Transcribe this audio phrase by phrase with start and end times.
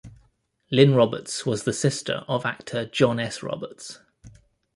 [0.71, 3.43] Lynne Roberts was the sister of actor John S.
[3.43, 3.99] Roberts.